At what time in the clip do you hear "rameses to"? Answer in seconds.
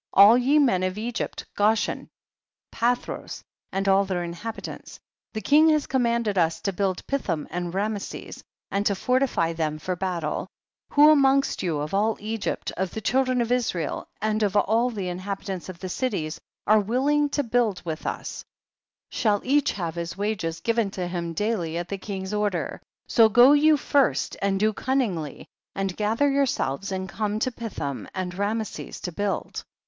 28.33-29.11